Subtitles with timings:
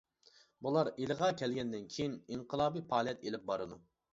[0.67, 3.81] بۇلار ئىلىغا كەلگەندىن كېيىن، ئىنقىلابىي پائالىيەت ئېلىپ بارىدۇ.